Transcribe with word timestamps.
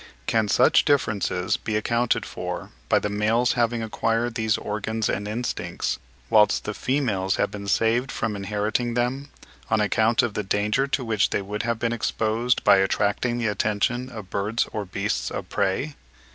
Can 0.25 0.47
such 0.47 0.83
differences 0.83 1.57
be 1.57 1.75
accounted 1.75 2.25
for 2.25 2.71
by 2.89 2.97
the 2.97 3.07
males 3.07 3.53
having 3.53 3.83
acquired 3.83 4.33
these 4.33 4.57
organs 4.57 5.07
and 5.07 5.27
instincts, 5.27 5.99
whilst 6.27 6.63
the 6.63 6.73
females 6.73 7.35
have 7.35 7.51
been 7.51 7.67
saved 7.67 8.11
from 8.11 8.35
inheriting 8.35 8.95
them, 8.95 9.29
on 9.69 9.79
account 9.79 10.23
of 10.23 10.33
the 10.33 10.41
danger 10.41 10.87
to 10.87 11.05
which 11.05 11.29
they 11.29 11.43
would 11.43 11.61
have 11.61 11.77
been 11.77 11.93
exposed 11.93 12.63
by 12.63 12.77
attracting 12.77 13.37
the 13.37 13.45
attention 13.45 14.09
of 14.09 14.31
birds 14.31 14.67
or 14.73 14.85
beasts 14.85 15.29
of 15.29 15.47
prey? 15.49 15.93